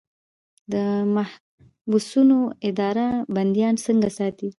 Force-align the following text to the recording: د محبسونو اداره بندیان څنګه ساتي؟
د 0.71 0.73
محبسونو 1.15 2.39
اداره 2.69 3.07
بندیان 3.35 3.75
څنګه 3.85 4.09
ساتي؟ 4.17 4.49